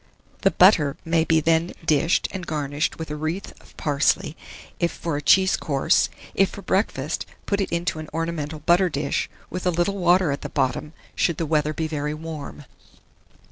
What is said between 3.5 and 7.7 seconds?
of parsley, if for a cheese course; if for breakfast, put